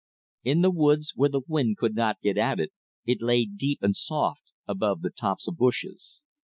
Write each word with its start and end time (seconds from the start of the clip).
In 0.43 0.61
the 0.61 0.71
woods 0.71 1.13
where 1.15 1.29
the 1.29 1.41
wind 1.47 1.77
could 1.77 1.93
not 1.93 2.19
get 2.21 2.35
at 2.35 2.59
it, 2.59 2.71
it 3.05 3.21
lay 3.21 3.45
deep 3.45 3.83
and 3.83 3.95
soft 3.95 4.45
above 4.67 5.01
the 5.03 5.11
tops 5.11 5.47
of 5.47 5.57
bushes. 5.57 6.21